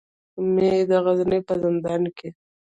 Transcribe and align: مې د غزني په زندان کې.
مې 0.53 0.69
د 0.89 0.91
غزني 1.05 1.39
په 1.47 1.53
زندان 1.63 2.03
کې. 2.17 2.29